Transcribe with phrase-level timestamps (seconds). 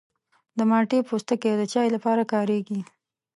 [0.57, 2.79] د مالټې پوستکی د چای لپاره کارېږي.